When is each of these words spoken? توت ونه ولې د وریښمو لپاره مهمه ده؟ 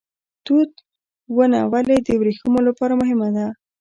توت 0.45 0.71
ونه 1.37 1.61
ولې 1.71 1.97
د 2.01 2.09
وریښمو 2.19 2.59
لپاره 2.67 2.93
مهمه 3.01 3.29
ده؟ 3.35 3.45